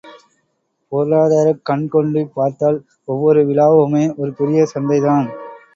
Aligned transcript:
பொருளாதாரக் 0.91 1.61
கண் 1.63 1.85
கொண்டு 1.87 2.31
பார்த்தால் 2.33 2.79
ஒவ்வொரு 3.05 3.45
விழாவுமே 3.45 4.13
ஒரு 4.17 4.33
பெரிய 4.33 4.67
சந்தைதான். 4.73 5.29